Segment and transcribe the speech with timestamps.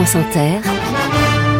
[0.00, 0.60] France Inter,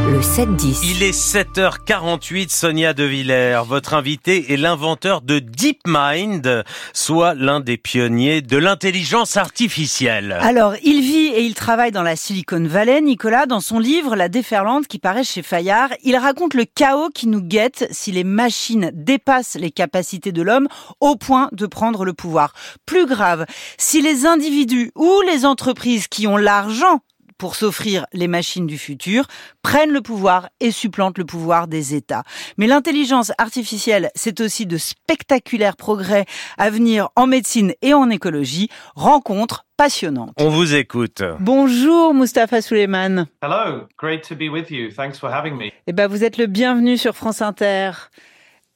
[0.09, 0.81] le 7-10.
[0.83, 3.61] Il est 7h48, Sonia De Villers.
[3.67, 6.65] Votre invité est l'inventeur de DeepMind,
[6.95, 10.39] soit l'un des pionniers de l'intelligence artificielle.
[10.41, 13.03] Alors, il vit et il travaille dans la Silicon Valley.
[13.03, 17.27] Nicolas, dans son livre La déferlante qui paraît chez Fayard, il raconte le chaos qui
[17.27, 20.69] nous guette si les machines dépassent les capacités de l'homme
[21.01, 22.55] au point de prendre le pouvoir.
[22.87, 23.45] Plus grave,
[23.77, 27.01] si les individus ou les entreprises qui ont l'argent
[27.41, 29.27] pour s'offrir les machines du futur,
[29.63, 32.23] prennent le pouvoir et supplantent le pouvoir des États.
[32.59, 36.27] Mais l'intelligence artificielle, c'est aussi de spectaculaires progrès
[36.59, 38.69] à venir en médecine et en écologie.
[38.95, 40.35] Rencontre passionnante.
[40.39, 41.23] On vous écoute.
[41.41, 43.27] Bonjour Mustapha Suleiman.
[43.41, 44.91] Hello, great to be with you.
[44.91, 45.71] Thanks for having me.
[45.87, 47.93] Eh ben, vous êtes le bienvenu sur France Inter.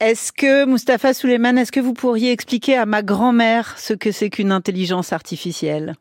[0.01, 4.31] Est-ce que, Mustapha Suleiman, est-ce que vous pourriez expliquer à ma grand-mère ce que c'est
[4.31, 5.97] qu'une intelligence artificielle?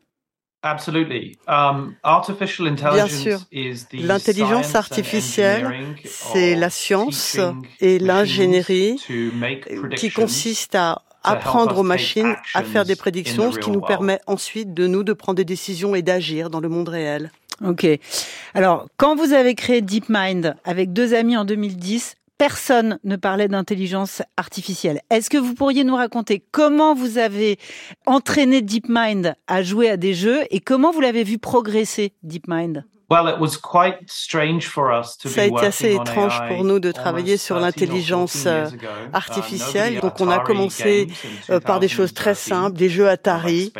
[0.64, 0.76] Bien
[2.66, 3.38] intelligence sûr.
[3.52, 7.38] is the L'intelligence science and artificielle, c'est la science
[7.80, 13.50] et l'ingénierie to make qui predictions consiste à apprendre aux machines à faire des prédictions,
[13.50, 13.88] the ce qui nous world.
[13.88, 17.30] permet ensuite de nous de prendre des décisions et d'agir dans le monde réel.
[17.64, 17.86] Ok.
[18.54, 24.20] Alors, quand vous avez créé DeepMind avec deux amis en 2010, personne ne parlait d'intelligence
[24.36, 25.00] artificielle.
[25.08, 27.58] Est-ce que vous pourriez nous raconter comment vous avez
[28.04, 32.84] entraîné DeepMind à jouer à des jeux et comment vous l'avez vu progresser, DeepMind?
[33.14, 36.80] Well, it was quite strange for us to Ça a été assez étrange pour nous
[36.80, 38.86] de travailler sur 13 or l'intelligence 14 years ago.
[38.86, 40.00] Uh, artificielle.
[40.00, 41.06] Donc on a Atari commencé
[41.48, 43.72] euh, par des choses très 2013, simples, des jeux Atari.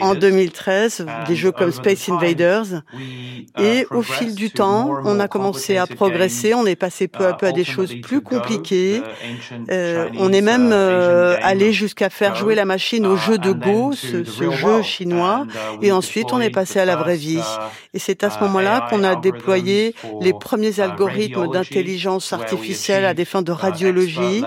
[0.00, 0.20] En Invaders.
[0.20, 2.66] 2013, des jeux comme Space Invaders.
[2.94, 7.08] we, uh, Et au fil du temps, on a commencé à progresser, on est passé
[7.08, 9.02] peu à peu à des Uh, choses plus compliquées.
[9.68, 13.18] Euh, on est même uh, euh, game allé jusqu'à faire jouer la machine au uh,
[13.18, 15.44] jeu de Go, ce, ce jeu chinois.
[15.82, 17.38] Uh, Et we ensuite, on est passé the à la vraie vie.
[17.38, 21.40] uh, Et c'est à ce uh, moment-là Qu'on a algorithms déployé les premiers uh, algorithmes
[21.40, 24.42] radiology, d'intelligence artificielle à des fins de uh, radiologie.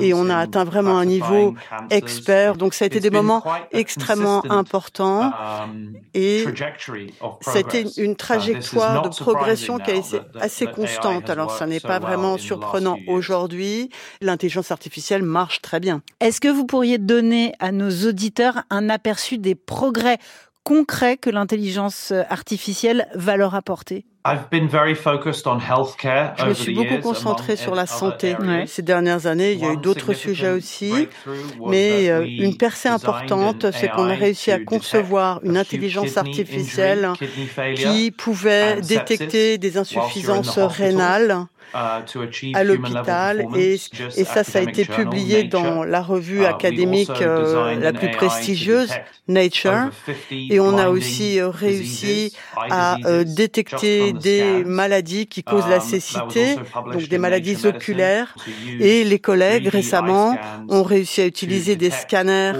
[0.00, 1.54] Et on a in atteint vraiment un niveau
[1.90, 2.56] expert.
[2.56, 3.42] Donc ça a été It's des moments
[3.72, 5.22] extrêmement importants.
[5.22, 10.40] um, Et trajectory of C'était une Uh, trajectoire not de progression qui a surprising été
[10.40, 11.30] assez constante.
[11.30, 13.90] Alors ça n'est pas well vraiment surprenant aujourd'hui.
[14.20, 16.02] L'intelligence artificielle marche très bien.
[16.20, 20.18] Est-ce que vous pourriez donner à nos auditeurs un aperçu des progrès
[20.64, 24.04] concrets que l'intelligence artificielle va leur apporter?
[24.26, 27.74] I've been very focused on healthcare Je me suis the beaucoup years concentré among sur
[27.74, 28.36] la other santé
[28.66, 29.52] ces dernières années.
[29.52, 30.88] Il y a eu d'autres sujets aussi.
[30.88, 34.60] breakthrough was Mais that euh, we une percée importante, an c'est qu'on a réussi à
[34.60, 37.08] concevoir detect une intelligence kidney artificielle
[37.76, 43.78] qui pouvait détecter des insuffisances rénales à human level l'hôpital et,
[44.24, 48.92] ça, ça a été publié dans la revue Uh, académique euh, la plus prestigieuse,
[49.28, 49.70] Nature.
[49.70, 55.64] over 50 Et on a aussi euh, réussi à euh, détecter des maladies qui causent
[55.64, 58.34] Um, la was cécité, donc des maladies oculaires.
[58.80, 60.36] Et les collègues 3D eye récemment
[60.68, 62.52] ont réussi à utiliser des scanners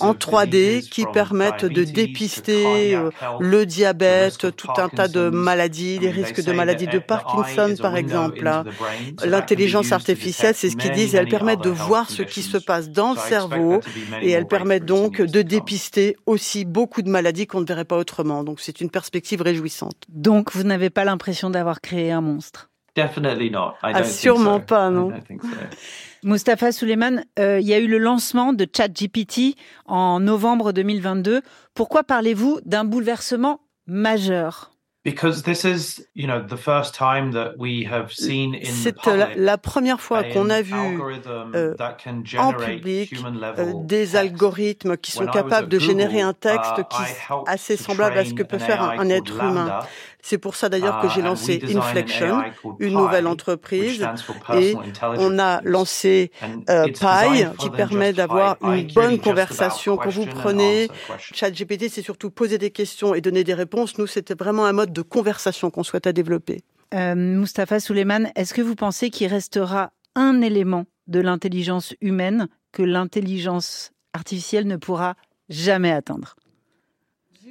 [0.00, 3.10] en of 3D diseases qui permettent de dépister euh,
[3.40, 8.41] le diabète, tout un tas de maladies, they risques de maladies de Parkinson par exemple.
[8.42, 12.90] Be L'intelligence artificielle, c'est ce qu'ils disent, elle permet de voir ce qui se passe
[12.90, 13.80] dans le cerveau
[14.20, 18.44] et elle permet donc de dépister aussi beaucoup de maladies qu'on ne verrait pas autrement.
[18.44, 19.96] Donc c'est une perspective réjouissante.
[20.08, 22.68] Donc, vous n'avez pas l'impression d'avoir créé un monstre?
[22.94, 23.72] Definitely not.
[23.82, 24.66] I Ah, think sûrement so.
[24.66, 25.10] pas, non.
[25.28, 25.48] so.
[26.24, 31.40] Mustapha Suleiman, euh, il y a eu le lancement de ChatGPT en novembre 2022.
[31.74, 34.71] Pourquoi parlez-vous d'un bouleversement majeur?
[35.04, 39.36] Because this is, you know, the first time that we have seen in the C'est
[39.36, 41.74] la, première fois qu'on a vu euh,
[42.38, 44.14] en public euh, des text.
[44.14, 47.16] algorithmes qui sont capables de générer un texte uh, qui est
[47.48, 49.80] assez semblable à ce que peut faire un, être humain.
[50.24, 52.42] C'est pour ça d'ailleurs que uh, j'ai lancé Inflection,
[52.78, 54.06] une nouvelle entreprise,
[54.54, 59.96] et on a lancé And euh, Pi qui permet d'avoir une bonne conversation.
[59.96, 60.88] Quand vous question and prenez.
[61.34, 63.98] ChatGPT, c'est surtout poser des questions et donner des réponses.
[63.98, 66.62] Nous, c'était vraiment un mode de conversation qu'on souhaitait développer.
[66.94, 72.82] Euh, Mustapha Suleiman, est-ce que vous pensez qu'il restera un élément de l'intelligence humaine que
[72.82, 75.16] l'intelligence artificielle ne pourra
[75.48, 76.36] jamais atteindre?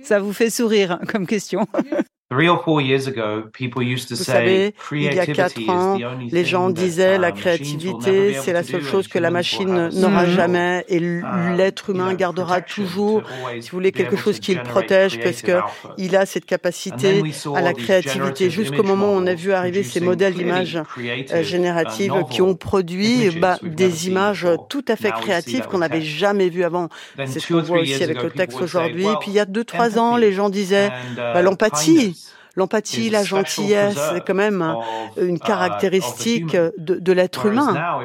[0.03, 1.67] Ça vous fait sourire hein, comme question.
[2.31, 5.33] Three or four years ago, people used to Vous say savez, il y a creativity
[5.35, 7.41] quatre is ans, the only les thing gens that, disaient la uh, machines will never
[7.41, 10.35] créativité, c'est la seule do chose que la machine have a n'aura skill.
[10.35, 13.23] jamais et Um, l'être humain gardera toujours,
[13.59, 15.59] si vous voulez, quelque chose qui le protège parce que
[15.97, 19.27] il a cette And then capacité we saw à la créativité jusqu'au moment où on
[19.27, 24.07] a vu arriver ces modèles d'images euh, creative, génératives uh, qui ont produit bah, des
[24.07, 26.87] images tout à fait créatives qu'on n'avait jamais vues avant.
[27.25, 29.07] C'est ce qu'on voit aussi avec le texte aujourd'hui.
[29.19, 32.15] Puis il y a deux, trois ans, les gens disaient uh, bah, l'empathie.
[32.55, 34.75] L'empathie, la gentillesse, c'est quand même
[35.19, 37.99] une caractéristique de, de l'être humain.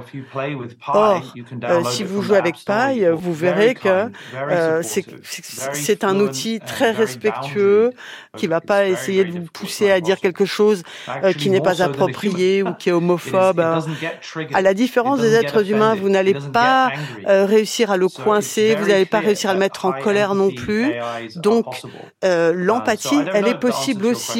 [0.86, 1.22] Or,
[1.90, 4.10] si vous jouez avec paille, vous verrez que
[5.22, 7.90] c'est un outil très respectueux
[8.36, 10.82] qui va pas essayer de vous pousser à dire quelque chose
[11.38, 13.60] qui n'est pas approprié ou qui est homophobe.
[14.52, 16.90] À la différence des êtres humains, vous n'allez pas
[17.26, 20.92] réussir à le coincer, vous n'allez pas réussir à le mettre en colère non plus.
[21.36, 21.82] Donc,
[22.24, 24.35] euh, l'empathie, elle est possible aussi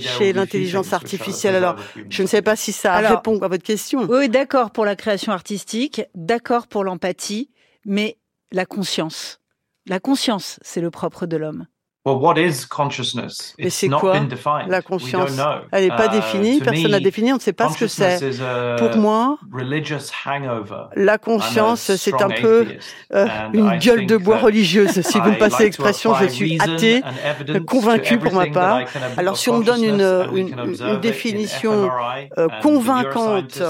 [0.00, 1.54] chez l'intelligence artificielle.
[1.54, 1.76] Alors,
[2.08, 4.06] je ne sais pas si ça répond à votre question.
[4.08, 7.50] Oui, d'accord pour la création artistique, d'accord pour l'empathie,
[7.84, 8.18] mais
[8.52, 9.40] la conscience.
[9.86, 11.66] La conscience, c'est le propre de l'homme.
[12.06, 14.20] Mais c'est quoi
[14.68, 15.40] la conscience?
[15.72, 18.20] Elle n'est pas uh, définie, personne n'a défini, on ne sait pas ce que c'est.
[18.76, 19.38] Pour moi,
[20.96, 22.66] la conscience, c'est un peu
[23.14, 25.00] euh, une gueule de bois religieuse.
[25.00, 27.02] Si vous me passez l'expression, je suis athée,
[27.66, 28.80] convaincu pour ma part.
[29.16, 31.90] Alors si on me donne une, une, définition
[32.38, 33.62] euh, convaincante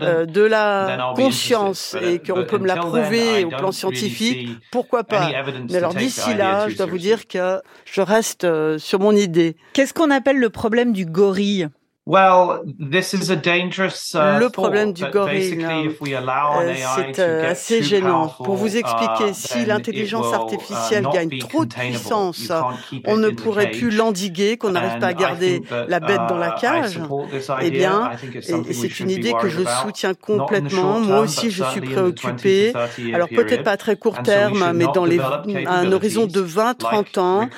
[0.00, 5.28] euh, de la conscience et qu'on peut me la prouver au plan scientifique, pourquoi pas?
[5.68, 9.56] Mais alors d'ici là, je dois vous dire que je reste euh, sur mon idée.
[9.72, 11.68] Qu'est-ce qu'on appelle le problème du gorille?
[12.08, 18.28] Well, this is a dangerous, uh, le problème du gorille, euh, c'est euh, assez gênant.
[18.28, 22.52] Pour vous expliquer, uh, si l'intelligence uh, artificielle gagne trop de puissance,
[23.06, 27.00] on ne pourrait plus l'endiguer, qu'on n'arrive pas à garder la bête dans la cage.
[27.60, 28.12] Eh bien,
[28.70, 31.00] c'est une idée que je soutiens complètement.
[31.00, 32.72] Moi aussi, je suis préoccupé.
[33.12, 37.18] Alors peut-être pas à très court terme, mais dans les, à un horizon de 20-30
[37.18, 37.48] ans,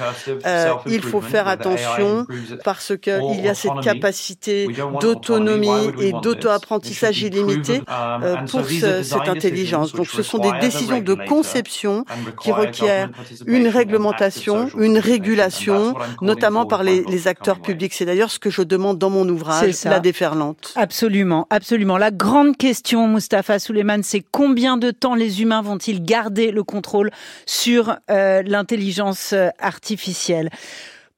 [0.46, 2.26] euh, il faut faire attention
[2.64, 4.37] parce qu'il y a cette capacité
[5.00, 9.92] d'autonomie et d'auto-apprentissage illimité um, euh, pour cette intelligence.
[9.92, 12.04] Donc ce sont des décisions de conception
[12.42, 13.10] qui requièrent
[13.46, 17.94] une réglementation, une régulation, notamment par les, acteurs publics.
[17.94, 20.72] C'est d'ailleurs ce que je demande dans mon ouvrage, La déferlante.
[20.76, 21.98] Absolument, absolument.
[21.98, 27.10] La grande question, Mustapha Suleiman, c'est combien de temps les humains vont-ils garder le contrôle
[27.46, 30.50] sur euh, l'intelligence euh, artificielle?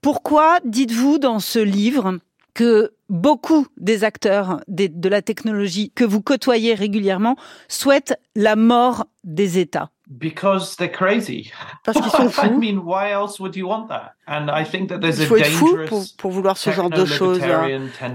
[0.01, 2.19] Pourquoi, dites-vous dans ce livre,
[2.61, 7.37] que beaucoup des acteurs de la technologie que vous côtoyez régulièrement
[7.69, 11.53] souhaitent la mort des États Because they're crazy.
[11.85, 12.47] Parce qu'ils sont fous.
[12.47, 14.15] I mean, why else would you want that?
[14.27, 17.05] And I think that there's Il faut être fou pour, pour vouloir ce genre de
[17.05, 17.41] choses.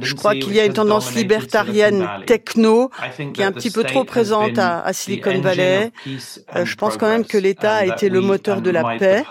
[0.02, 2.90] Je crois qu'il y a une tendance libertarienne techno
[3.34, 5.94] qui est un petit peu trop présente à, à Silicon Valley.
[6.56, 9.24] Euh, je pense quand même que l'État a été le moteur de la paix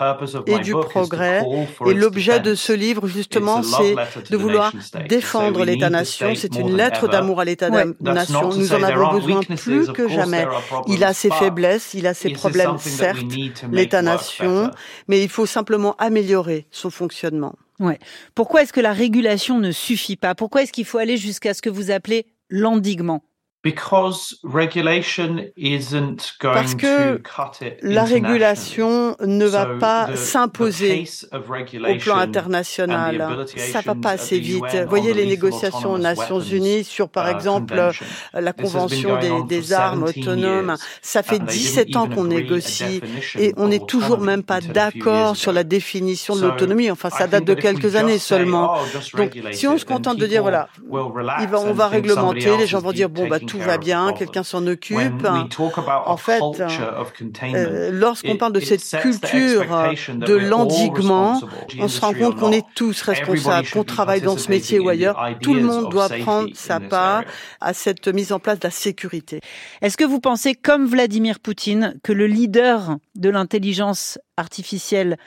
[0.47, 1.43] et du progrès.
[1.85, 3.95] Et l'objet de ce livre, justement, c'est
[4.31, 4.71] de vouloir
[5.07, 6.33] défendre l'État-nation.
[6.35, 8.49] C'est une lettre d'amour à l'État-nation.
[8.55, 10.47] Nous en avons besoin plus que jamais.
[10.87, 13.25] Il a ses faiblesses, il a ses problèmes certes,
[13.71, 14.71] l'État-nation,
[15.07, 17.55] mais il faut simplement améliorer son fonctionnement.
[17.79, 17.99] Ouais.
[18.35, 20.35] Pourquoi est-ce que la régulation ne suffit pas?
[20.35, 23.23] Pourquoi est-ce qu'il faut aller jusqu'à ce que vous appelez l'endiguement?
[26.39, 27.21] Parce que
[27.81, 33.45] la régulation ne va pas s'imposer au plan international.
[33.57, 34.63] Ça va pas assez vite.
[34.83, 37.91] Vous voyez les négociations aux Nations Unies sur, par uh, exemple,
[38.33, 40.75] la Convention des, des armes autonomes.
[41.01, 43.01] Ça fait 17 ans qu'on négocie
[43.37, 46.91] et on n'est toujours même pas d'accord sur la définition de l'autonomie.
[46.91, 48.75] Enfin, ça date de quelques années seulement.
[48.77, 52.91] Oh, Donc, si on se contente de dire, voilà, on va réglementer, les gens vont
[52.91, 55.25] dire, bon, bah, tout tout va bien, quelqu'un s'en occupe.
[56.05, 56.41] En fait,
[57.43, 59.65] euh, lorsqu'on parle de cette culture
[60.13, 61.41] de l'endiguement,
[61.79, 65.19] on se rend compte qu'on est tous responsables, qu'on travaille dans ce métier ou ailleurs.
[65.41, 67.23] Tout le monde doit prendre sa part
[67.61, 69.41] à cette mise en place de la sécurité.
[69.81, 75.17] Est-ce que vous pensez, comme Vladimir Poutine, que le leader de l'intelligence artificielle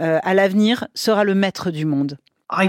[0.00, 2.18] euh, à l'avenir sera le maître du monde?
[2.50, 2.62] Je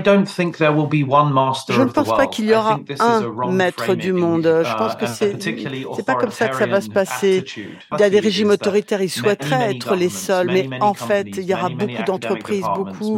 [1.82, 4.64] ne pense pas qu'il y aura un maître du monde.
[4.66, 7.46] Je pense que uh, c'est c'est pas comme ça que ça va se passer.
[7.94, 11.44] Il y a des régimes autoritaires, ils souhaiteraient être les seuls, mais en fait, il
[11.44, 13.18] y aura beaucoup d'entreprises, beaucoup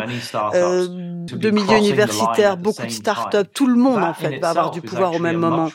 [0.54, 3.48] euh, de milieux universitaires, beaucoup de start-up.
[3.52, 5.70] Tout le monde, en fait, va avoir du pouvoir au même moment.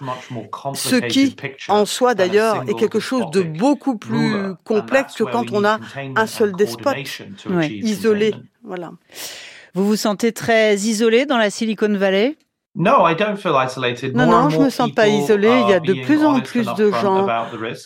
[0.75, 1.35] Ce qui,
[1.69, 5.81] en soi, d'ailleurs, est quelque chose de beaucoup plus complexe que quand on a
[6.15, 6.97] un seul despote
[7.83, 8.35] isolé.
[8.63, 8.93] Voilà.
[9.77, 12.39] Vous vous sentez très isolé dans la Silicon Valley?
[14.15, 15.49] Non, non, je me sens pas isolé.
[15.63, 17.27] Il y a de plus en plus de gens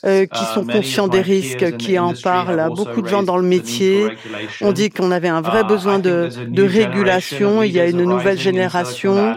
[0.04, 2.68] euh, qui uh, sont conscients des risques, qui en parlent.
[2.74, 4.08] Beaucoup de gens dans le métier
[4.60, 7.62] ont dit qu'on avait un vrai uh, besoin de, de régulation.
[7.62, 9.36] Il y a une nouvelle génération.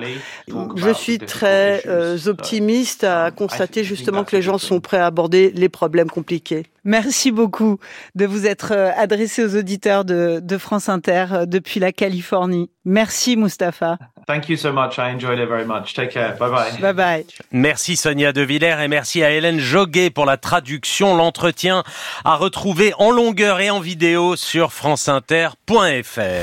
[0.76, 5.06] Je suis très euh, optimiste à um, constater justement que les gens sont prêts à
[5.06, 6.64] aborder les problèmes compliqués.
[6.84, 7.78] Merci beaucoup
[8.16, 12.70] de vous être euh, adressé aux auditeurs de, de France Inter depuis la Californie.
[12.84, 13.98] Merci Mustapha.
[14.28, 14.98] Thank you so much.
[14.98, 15.94] I enjoyed it very much.
[15.94, 16.36] Take care.
[16.40, 16.72] Bye bye.
[16.80, 17.26] Bye bye.
[17.52, 21.16] Merci Sonia De Villers et merci à Hélène Joguet pour la traduction.
[21.16, 21.84] L'entretien
[22.24, 26.24] à retrouver en longueur et en vidéo sur franceinter.fr.